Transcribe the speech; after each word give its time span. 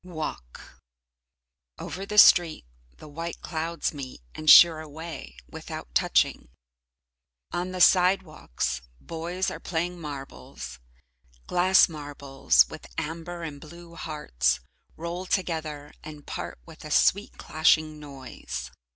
Walk 0.03 0.81
Over 1.77 2.07
the 2.07 2.17
street 2.17 2.65
the 2.97 3.07
white 3.07 3.39
clouds 3.41 3.93
meet, 3.93 4.19
and 4.33 4.49
sheer 4.49 4.79
away 4.79 5.37
without 5.47 5.93
touching. 5.93 6.47
On 7.51 7.71
the 7.71 7.81
sidewalks, 7.81 8.81
boys 8.99 9.51
are 9.51 9.59
playing 9.59 10.01
marbles. 10.01 10.79
Glass 11.45 11.87
marbles, 11.87 12.67
with 12.67 12.87
amber 12.97 13.43
and 13.43 13.61
blue 13.61 13.93
hearts, 13.93 14.59
roll 14.97 15.27
together 15.27 15.93
and 16.03 16.25
part 16.25 16.57
with 16.65 16.83
a 16.83 16.89
sweet 16.89 17.37
clashing 17.37 17.99
noise. 17.99 18.71